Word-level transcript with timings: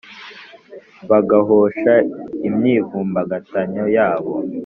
bagahosha 1.09 1.93
imyivumbagatanyo 2.47 3.85
yabo. 3.95 4.33